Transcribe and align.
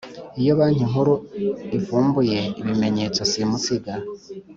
Iyo 0.39 0.51
Banki 0.57 0.83
Nkuru 0.89 1.13
ivumbuye 1.77 2.37
ibimenyetso 2.61 3.21
simusiga 3.31 3.93